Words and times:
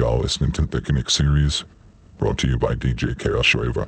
Y'all 0.00 0.18
listening 0.18 0.50
to 0.50 0.62
the 0.62 0.66
Picnic 0.66 1.10
Series, 1.10 1.62
brought 2.16 2.38
to 2.38 2.48
you 2.48 2.56
by 2.56 2.74
DJ 2.74 3.14
Shriver. 3.44 3.86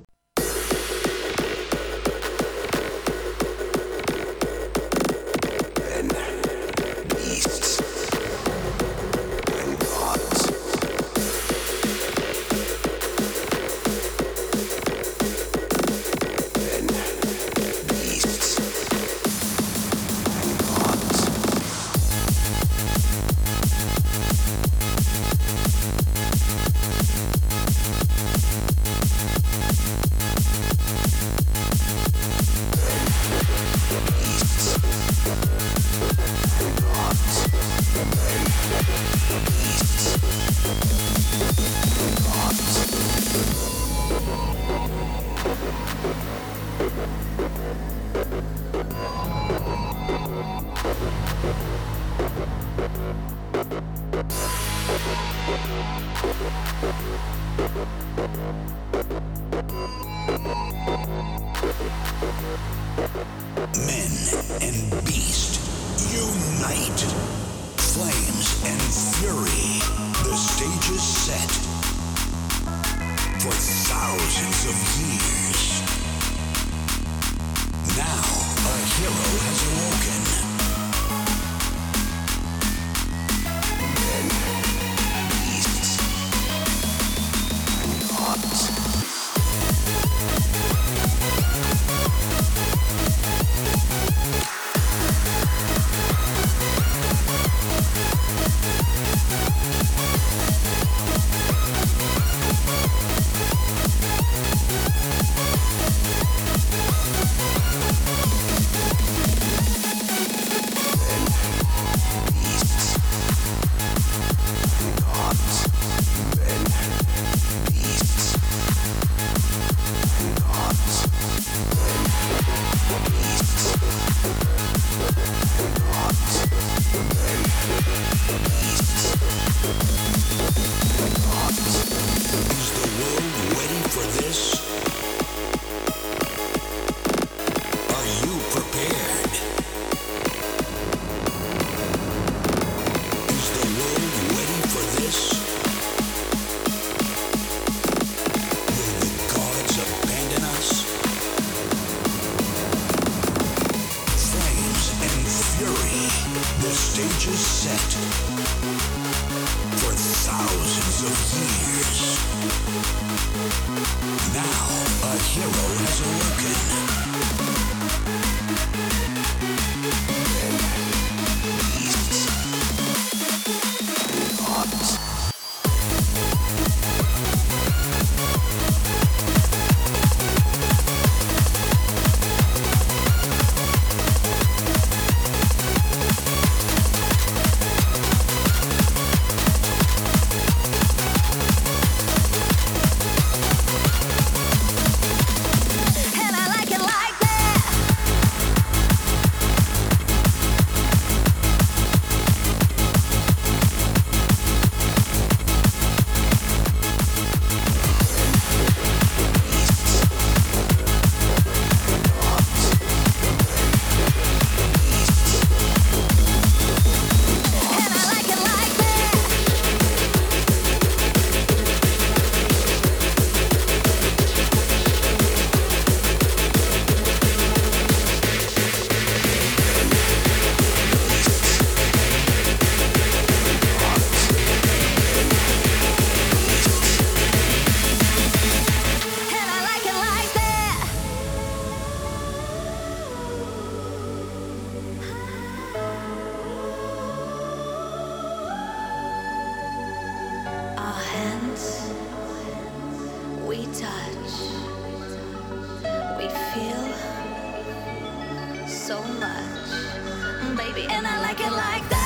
baby, 260.75 260.87
and 260.89 261.07
I 261.07 261.21
like 261.21 261.41
it 261.41 261.53
like 261.53 261.89
that. 261.91 262.02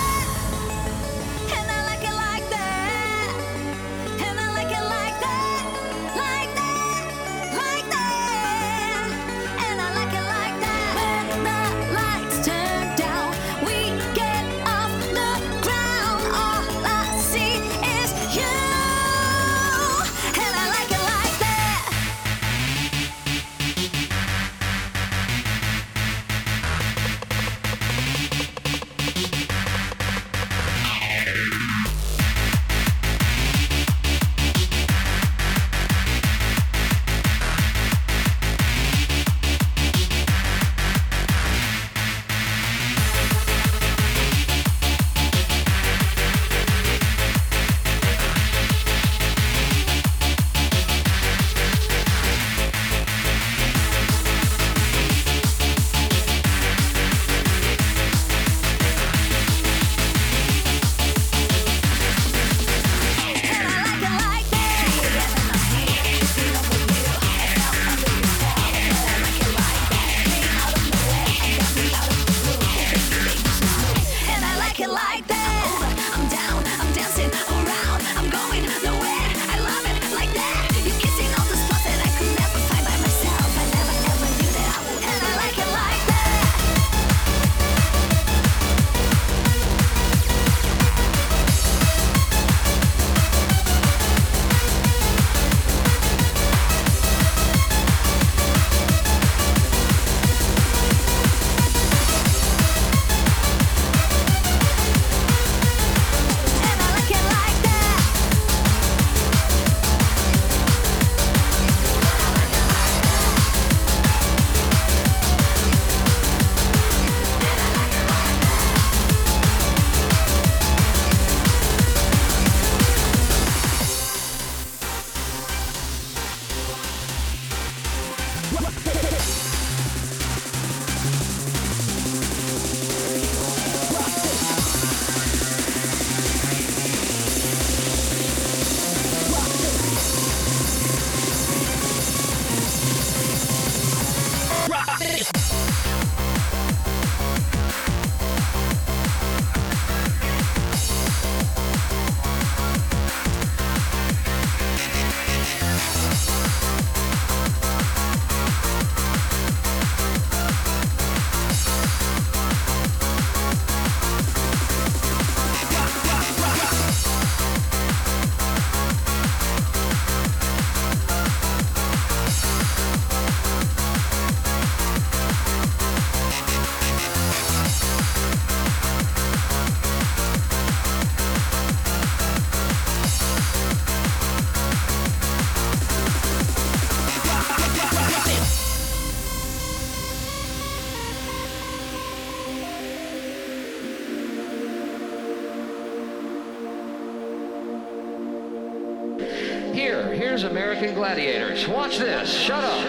Watch 201.64 201.96
this. 201.96 202.30
Shut 202.30 202.62
up. 202.62 202.82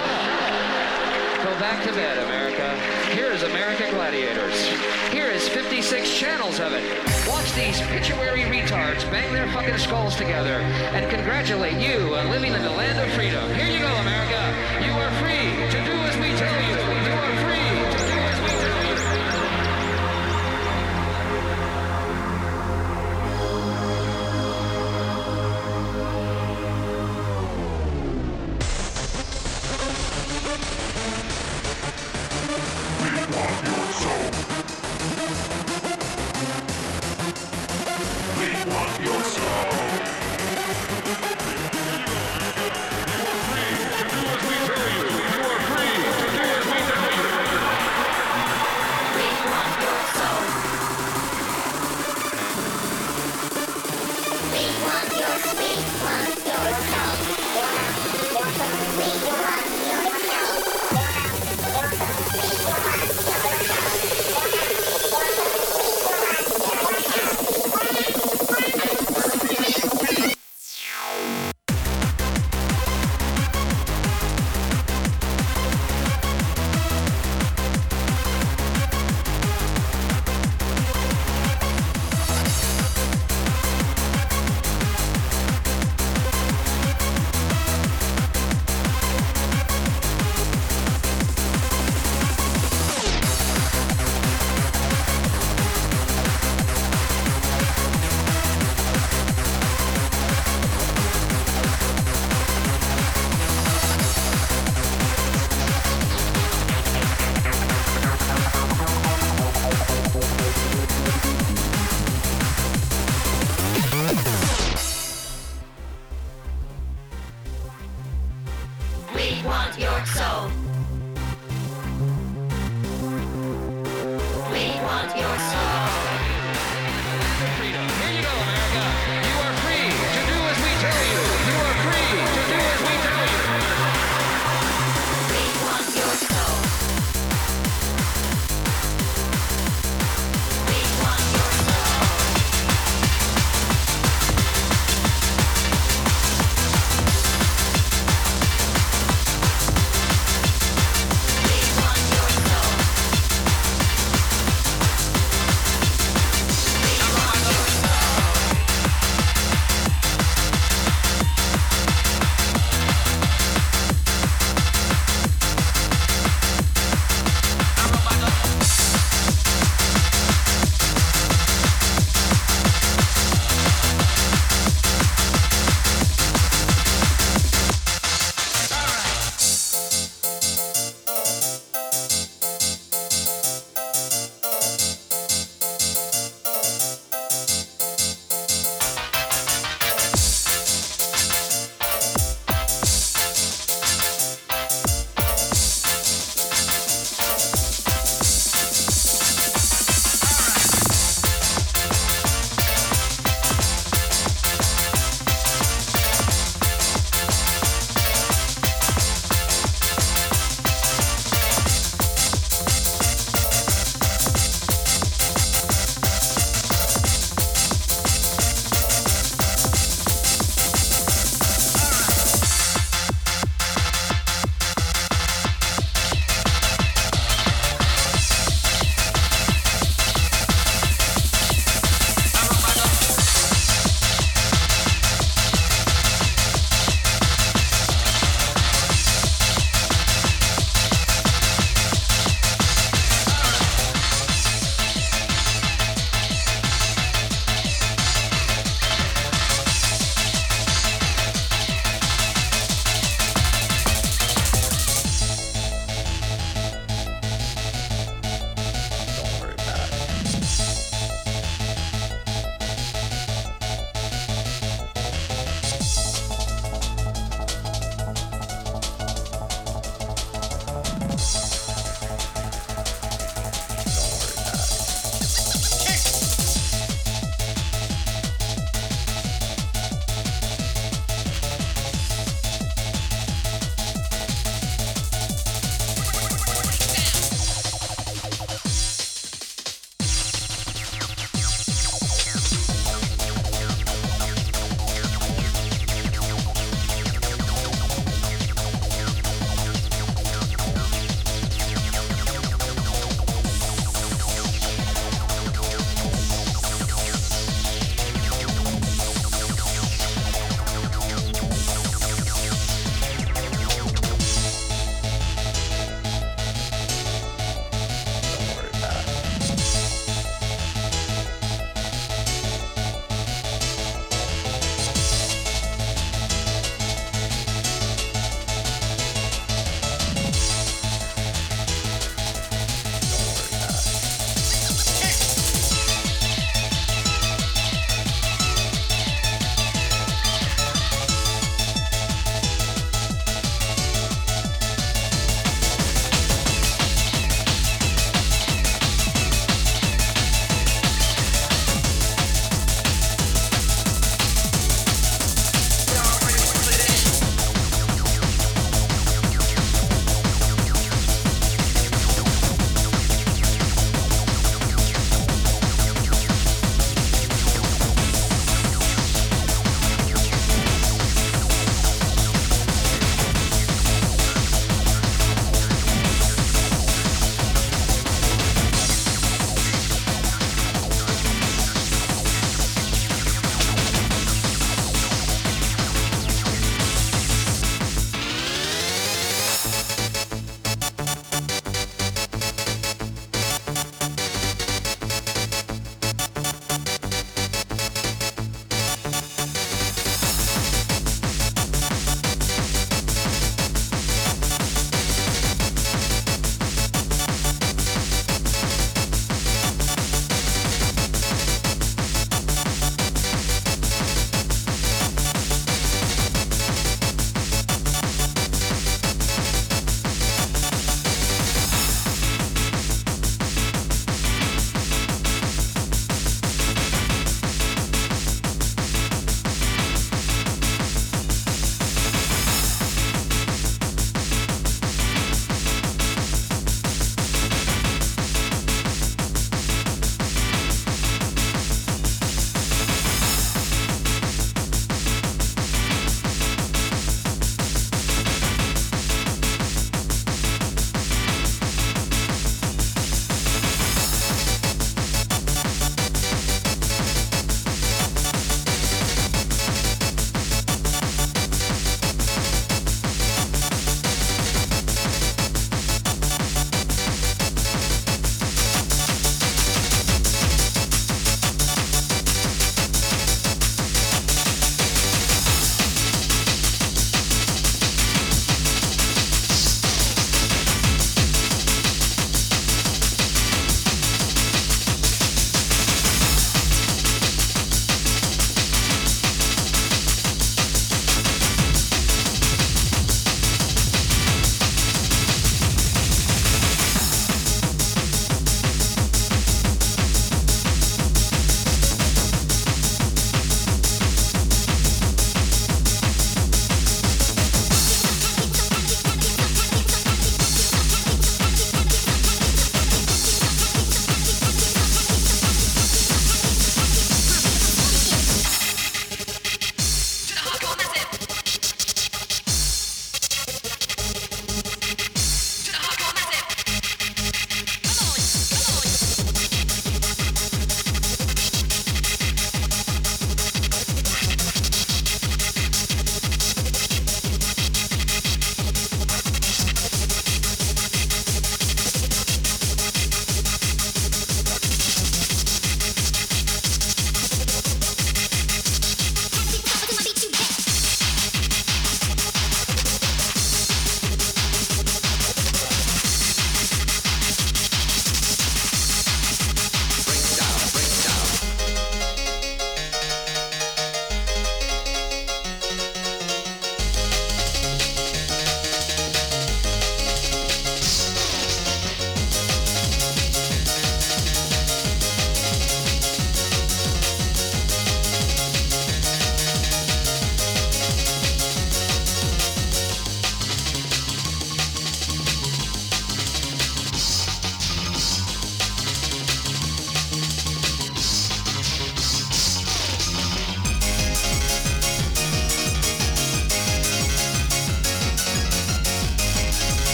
Go 1.41 1.57
back 1.57 1.81
to 1.85 1.91
bed, 1.93 2.17
America. 2.25 2.75
Here 3.15 3.31
is 3.31 3.41
American 3.43 3.91
Gladiators. 3.91 4.67
Here 5.09 5.27
is 5.27 5.47
56 5.47 6.13
channels 6.13 6.59
of 6.59 6.73
it. 6.73 6.83
Watch 7.29 7.49
these 7.53 7.79
pituitary 7.87 8.41
retards 8.41 9.09
bang 9.09 9.31
their 9.33 9.47
fucking 9.53 9.77
skulls 9.77 10.17
together 10.17 10.59
and 10.59 11.09
congratulate 11.09 11.77
you 11.77 12.13
on 12.15 12.29
living 12.29 12.53
in 12.53 12.61
the 12.61 12.71
land 12.71 12.96
We 54.77 54.83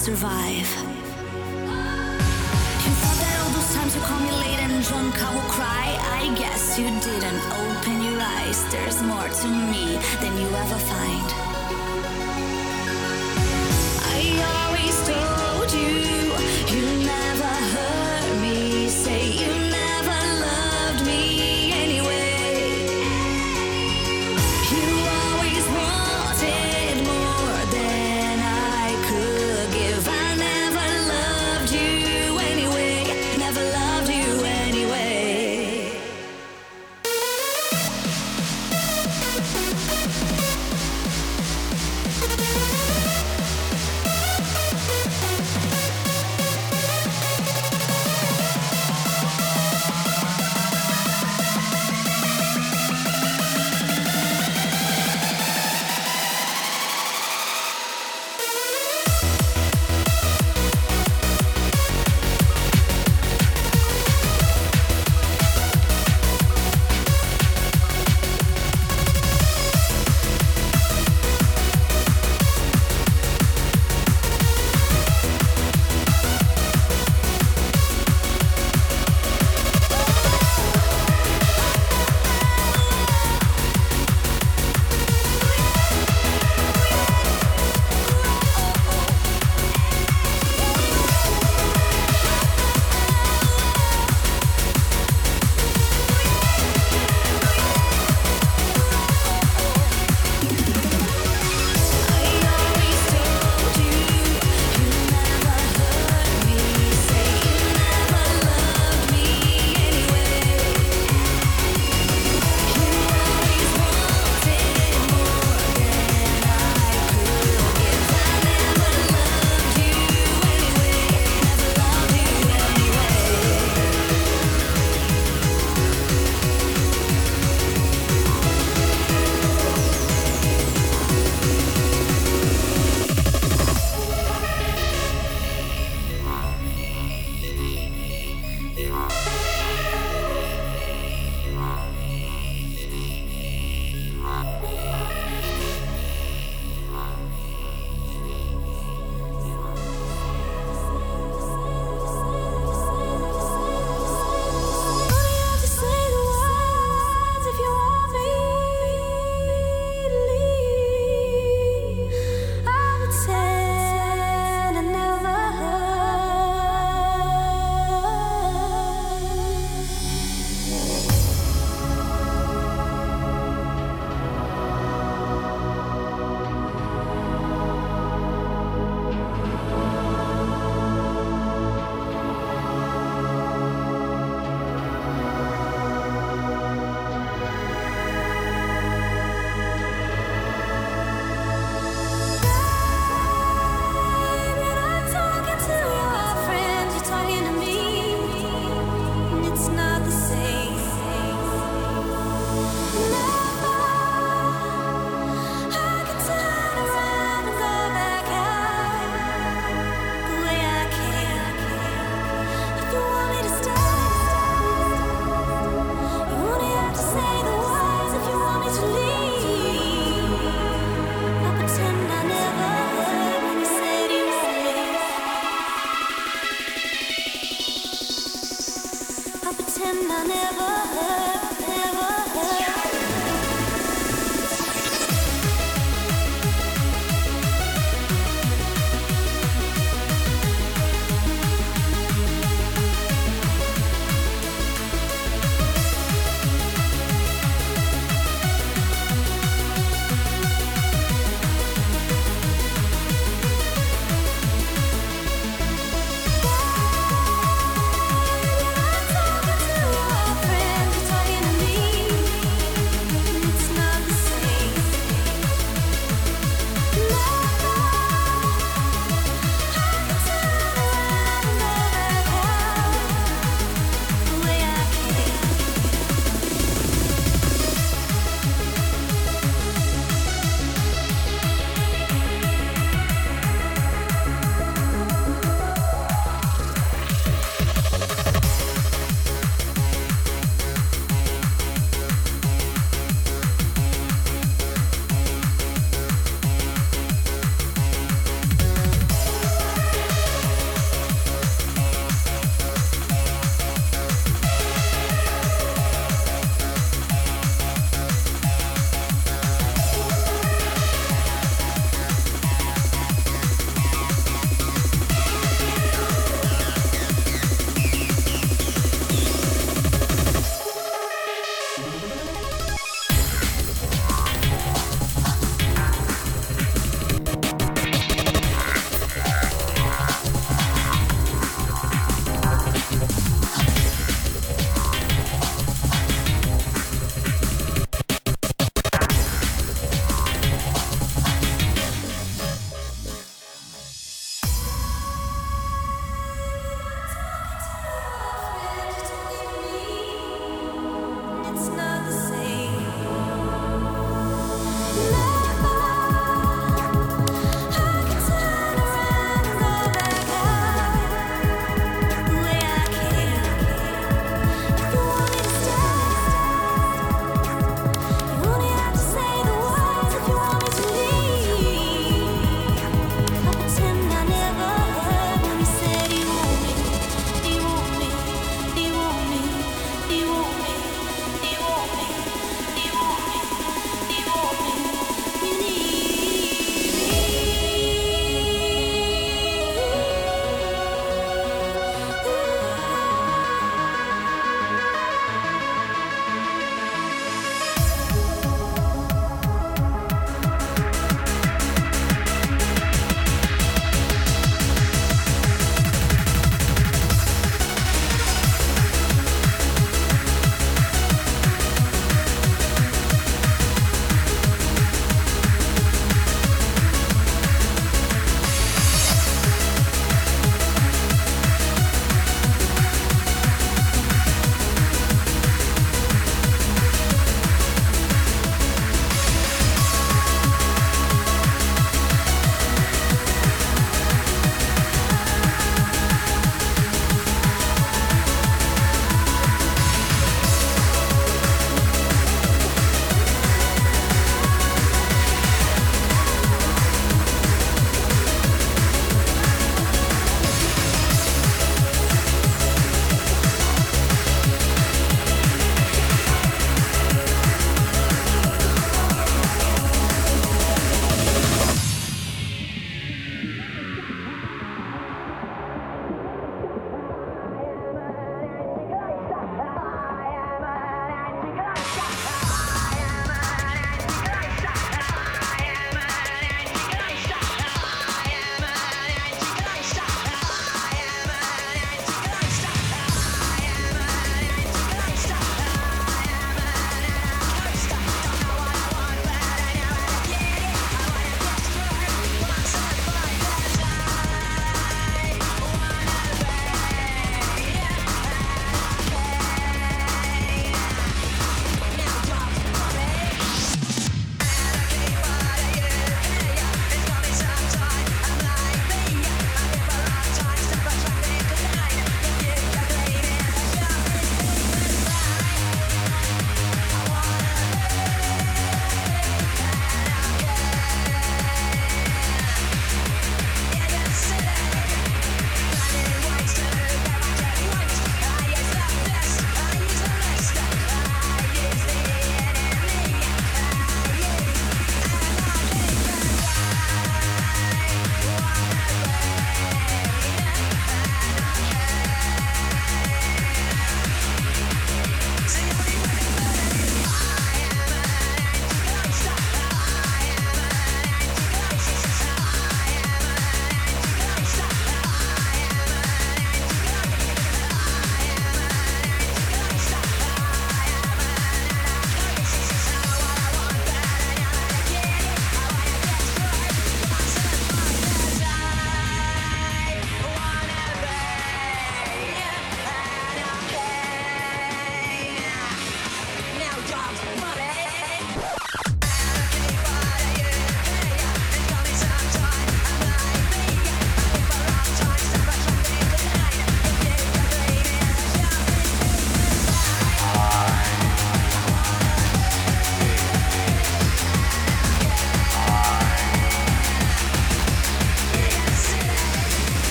survive. 0.00 0.70
You 2.84 2.92
thought 3.00 3.18
that 3.20 3.36
all 3.42 3.50
those 3.52 3.74
times 3.74 3.94
you 3.94 4.00
me 4.24 4.30
late 4.40 4.60
and 4.60 4.82
drunk. 4.82 5.29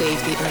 Save 0.00 0.24
the 0.24 0.44
Earth? 0.44 0.49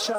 Take 0.00 0.16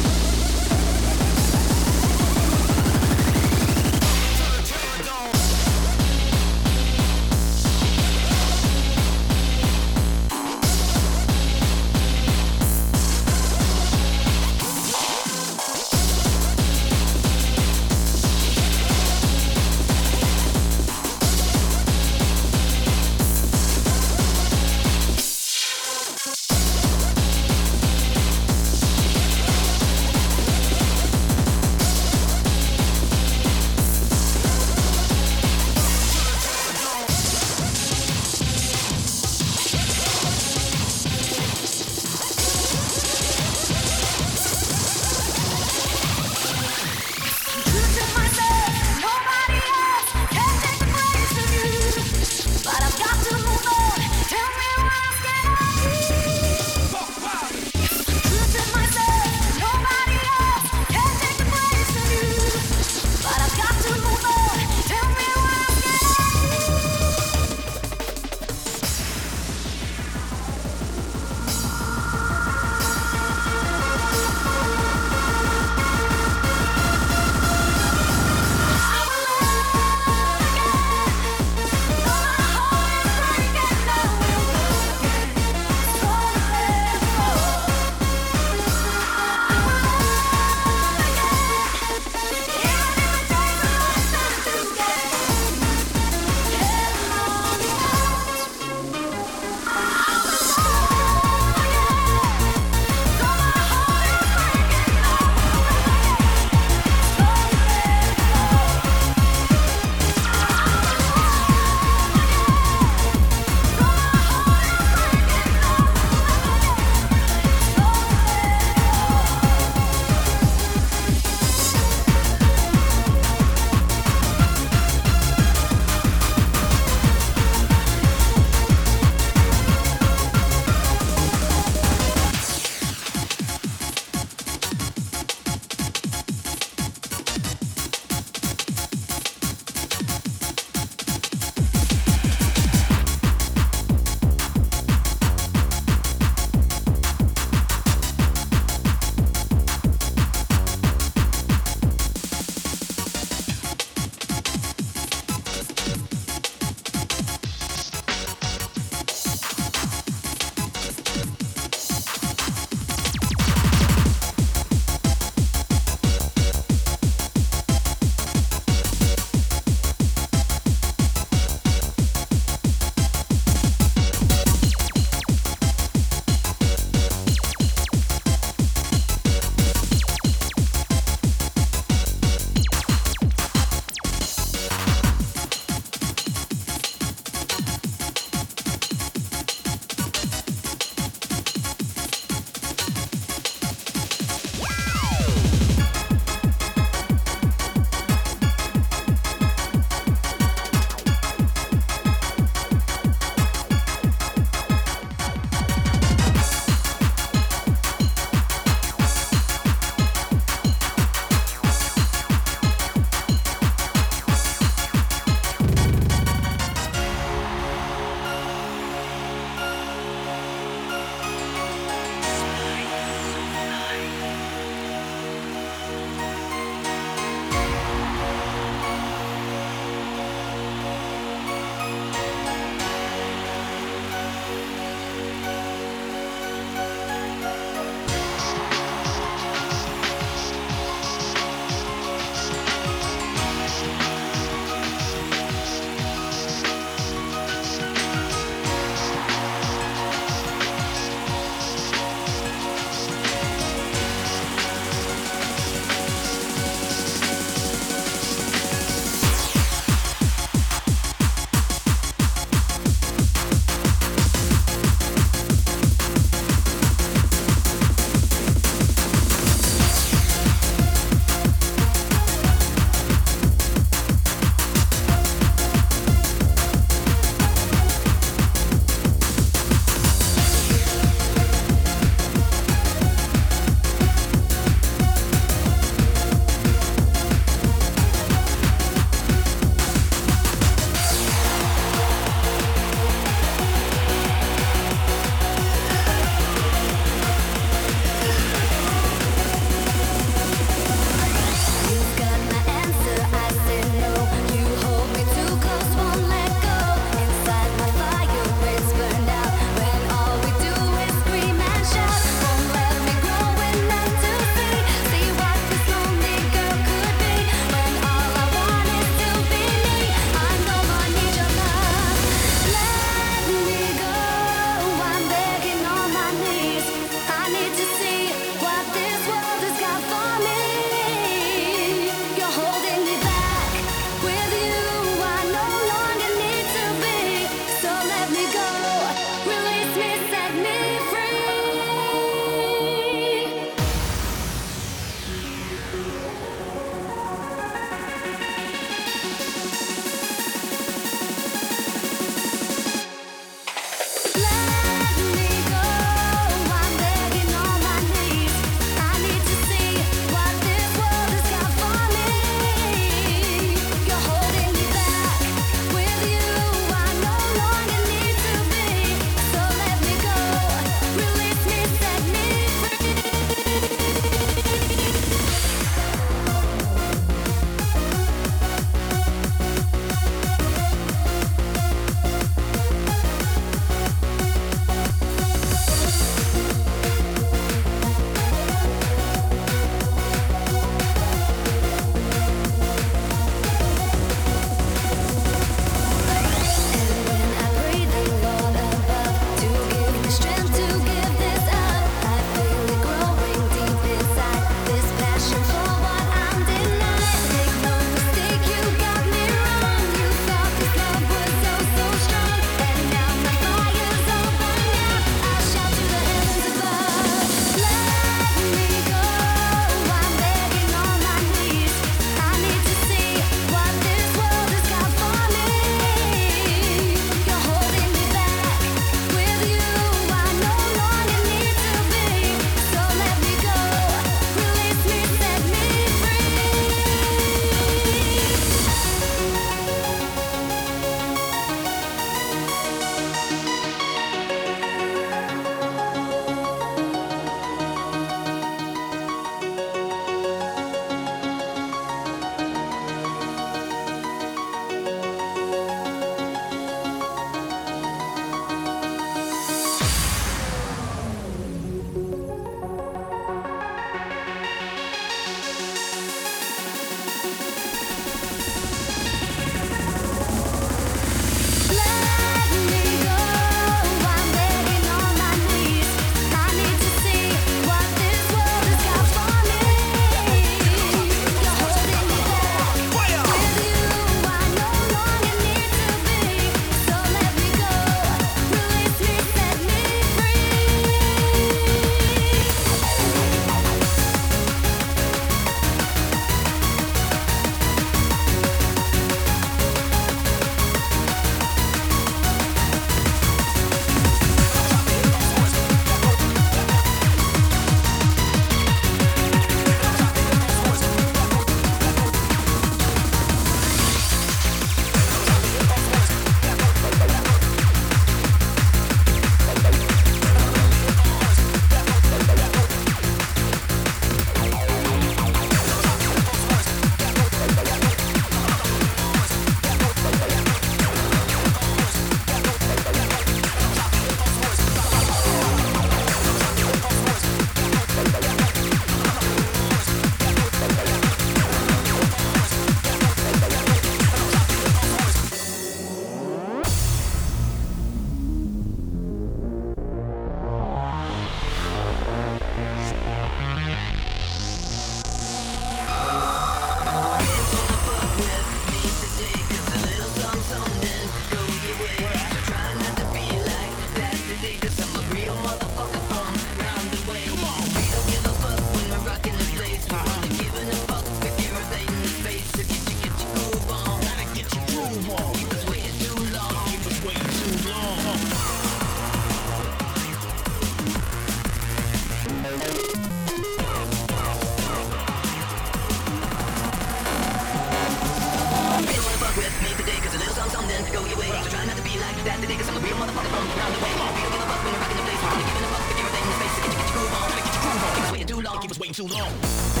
too 599.27 599.27
long. 599.27 600.00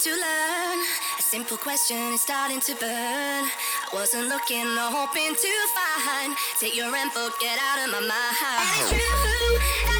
For 0.00 0.10
wanting 0.10 0.12
to 0.12 0.20
learn? 0.20 0.78
A 1.18 1.22
simple 1.22 1.56
question 1.56 1.96
is 2.12 2.20
starting 2.20 2.60
to 2.60 2.74
burn. 2.74 2.90
I 2.90 3.88
wasn't 3.92 4.28
looking 4.28 4.66
or 4.66 4.90
hoping 4.90 5.34
to 5.34 5.48
find. 5.74 6.36
Take 6.58 6.76
your 6.76 6.94
info, 6.94 7.28
get 7.40 7.58
out 7.60 7.84
of 7.84 7.92
my 7.92 8.00
mind. 8.00 8.12
And 8.50 8.92
it's 8.92 9.92
true 9.92 9.97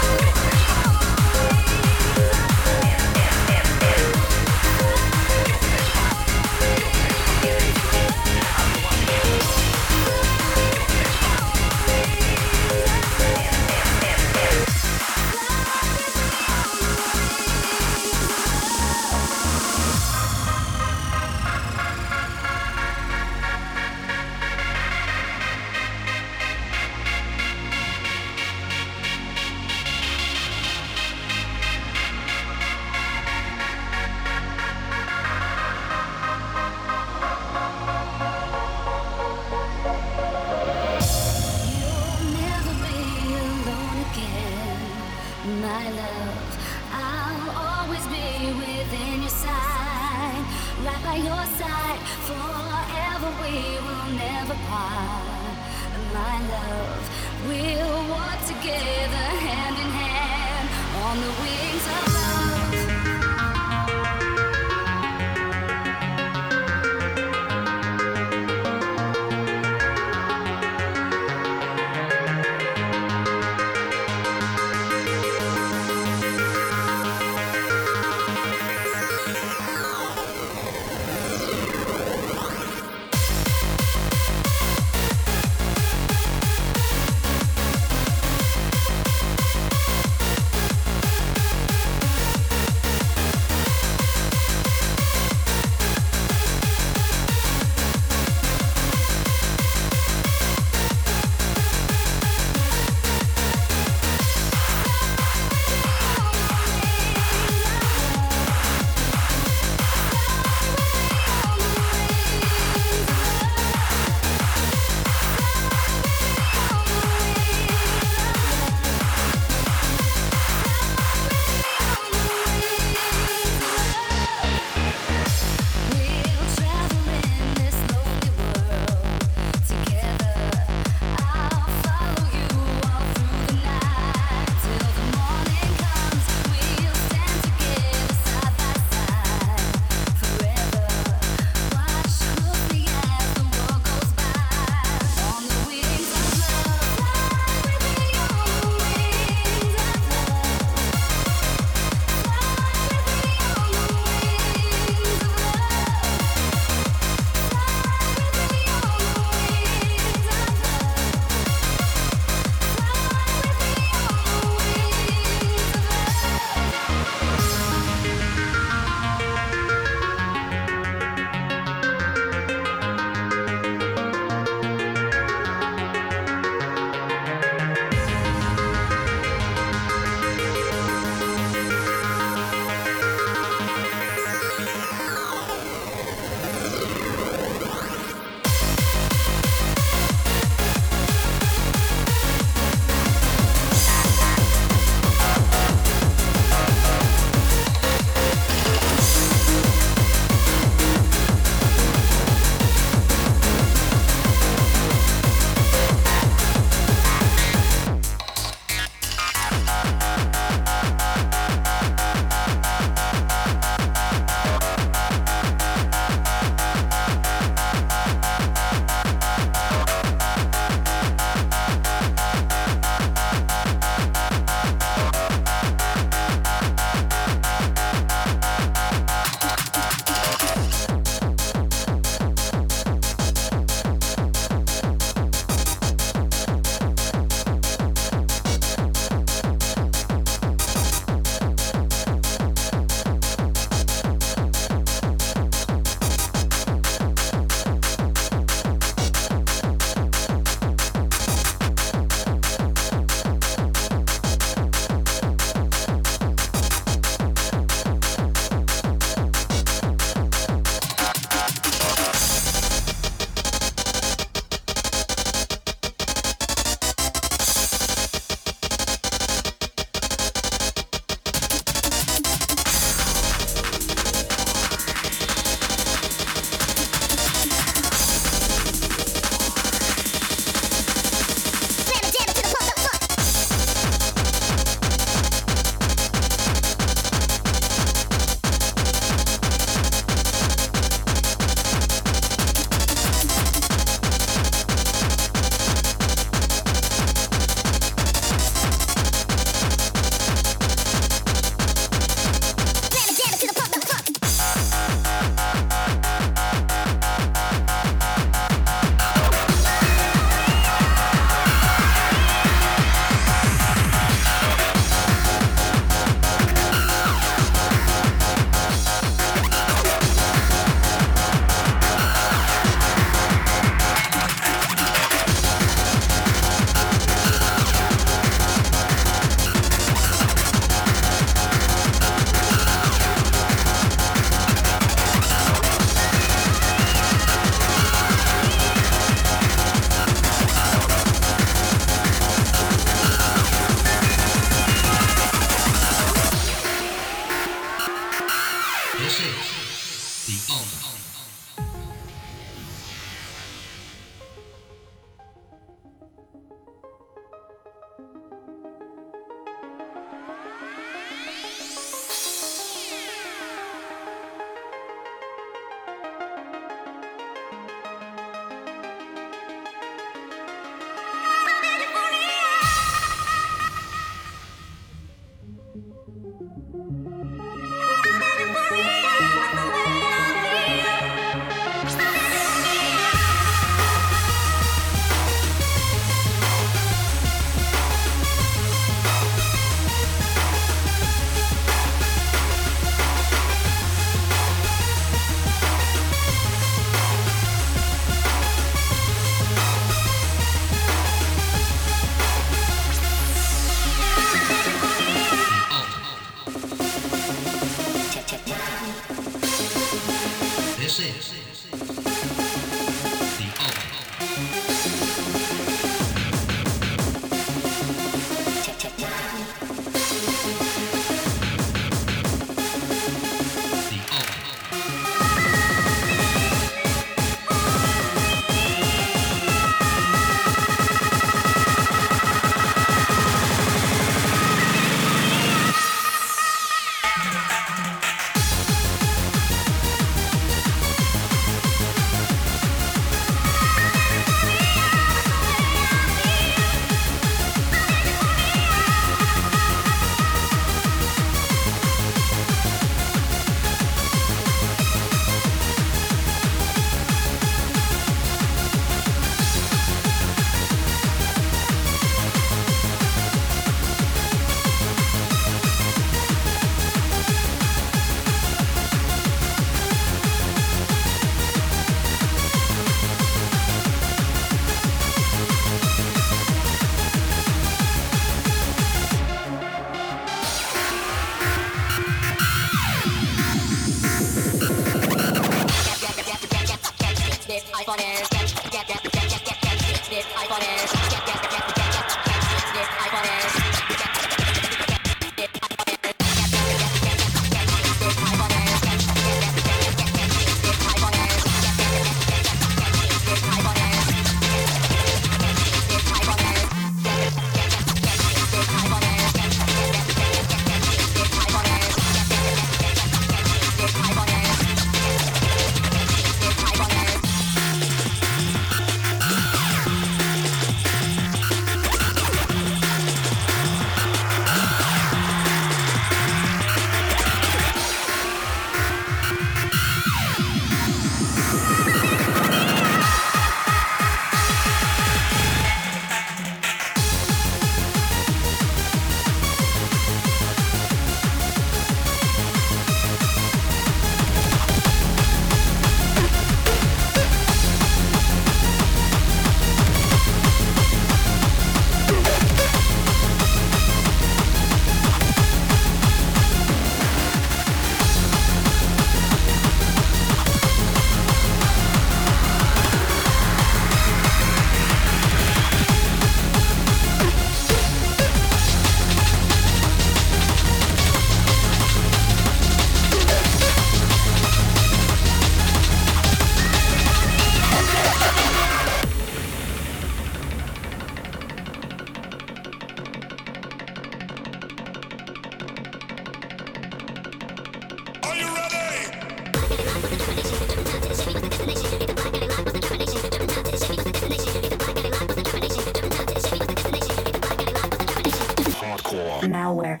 Malware. 599.14 600.00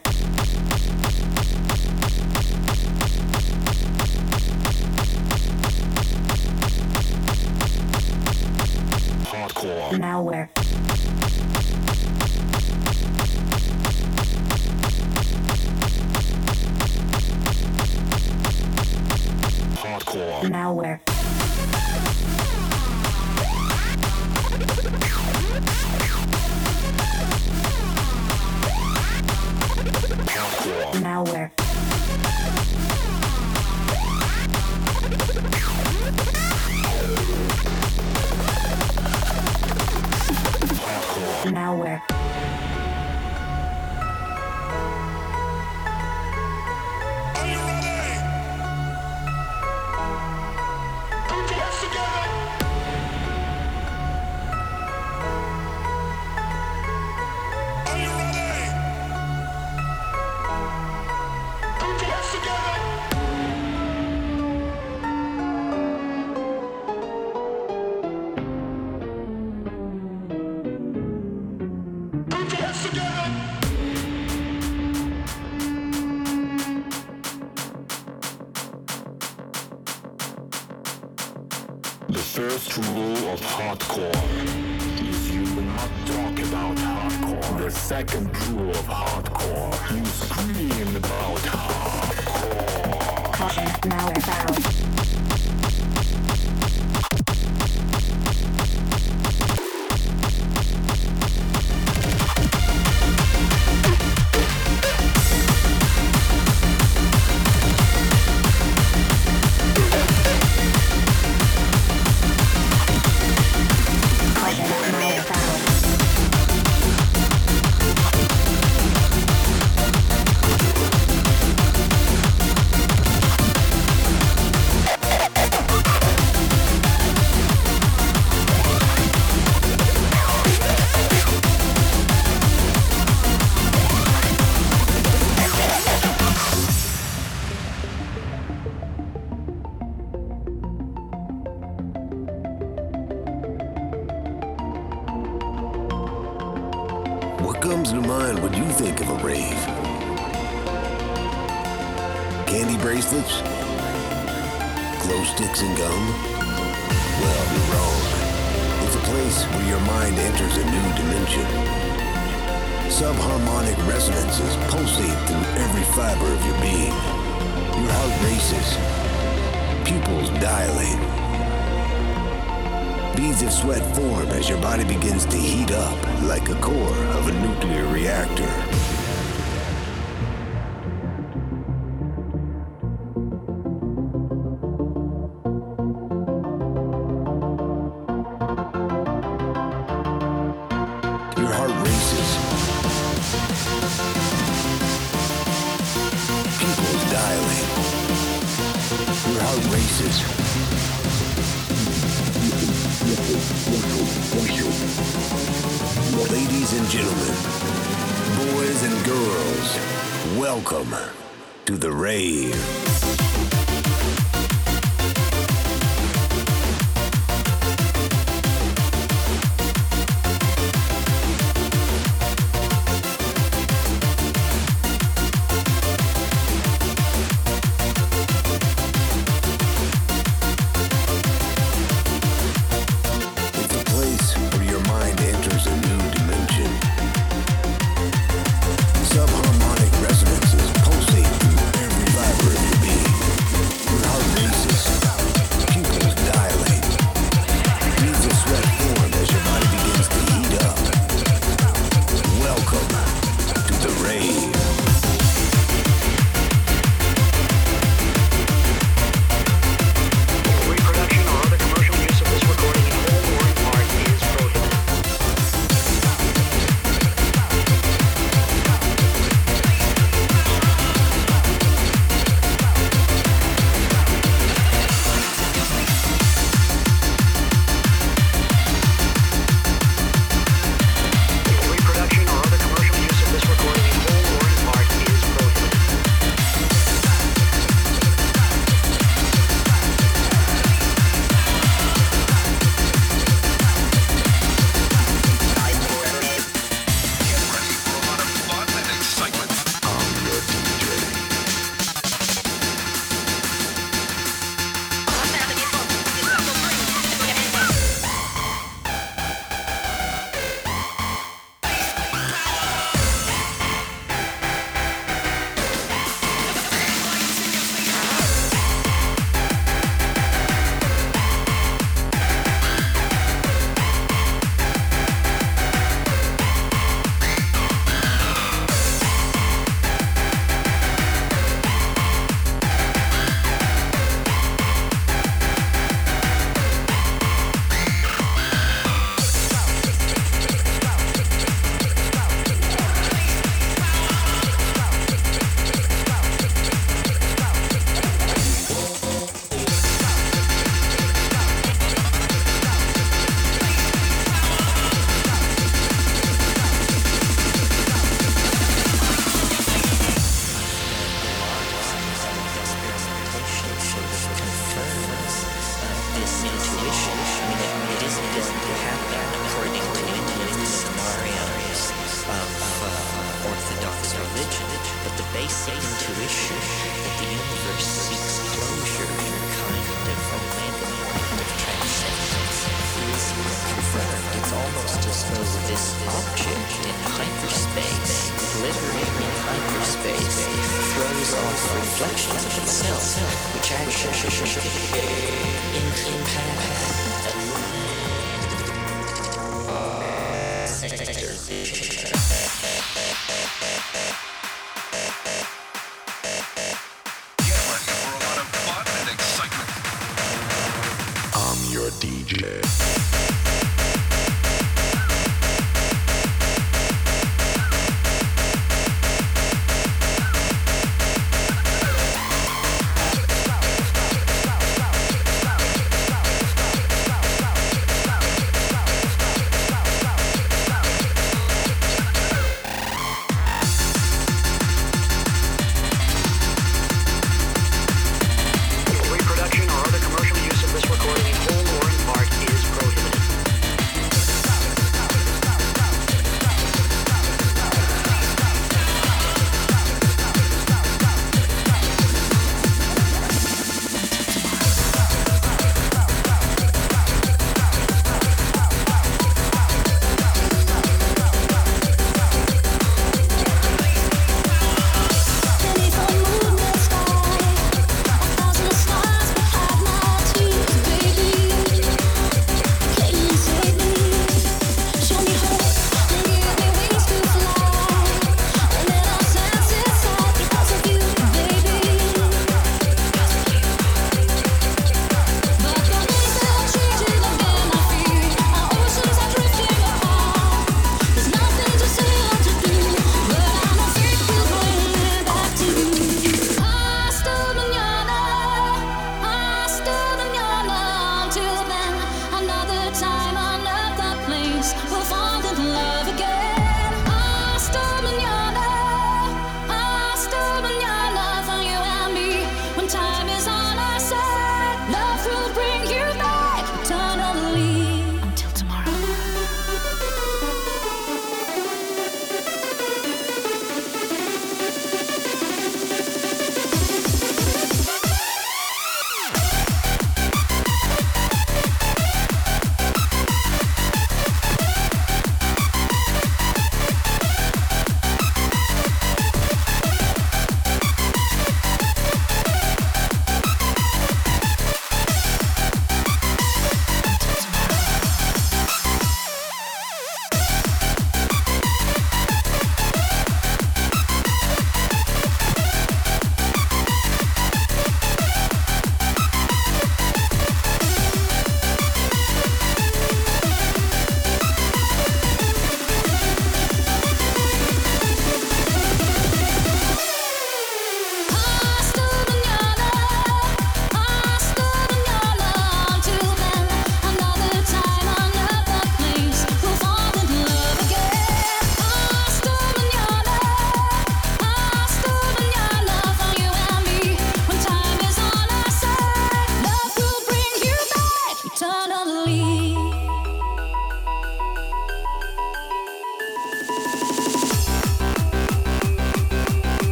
Hardcore. 9.30 9.90
Malware. 9.98 10.48
Hardcore. 19.76 20.42
Malware. 20.50 21.03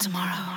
Tomorrow. 0.00 0.49